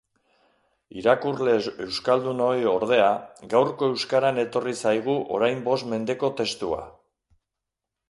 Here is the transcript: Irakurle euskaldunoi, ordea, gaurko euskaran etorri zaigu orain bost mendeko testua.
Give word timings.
Irakurle 1.01 1.53
euskaldunoi, 1.87 2.57
ordea, 2.73 3.11
gaurko 3.53 3.93
euskaran 3.93 4.43
etorri 4.47 4.77
zaigu 4.83 5.19
orain 5.39 5.65
bost 5.71 5.91
mendeko 5.95 6.35
testua. 6.45 6.85